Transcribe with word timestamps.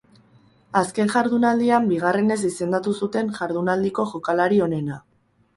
Azken 0.79 1.11
jardunaldian 1.15 1.85
bigarrenez 1.91 2.39
izendatu 2.51 2.97
zuten 3.03 3.31
jardunaldiko 3.39 4.11
jokalari 4.15 4.63
onena. 4.71 4.99